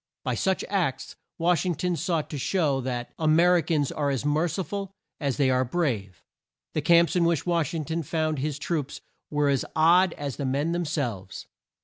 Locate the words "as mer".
4.09-4.47